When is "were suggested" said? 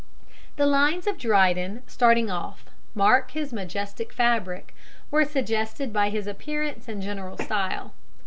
5.11-5.93